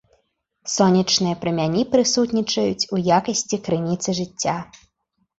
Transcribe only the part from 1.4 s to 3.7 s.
прамяні прысутнічаюць у якасці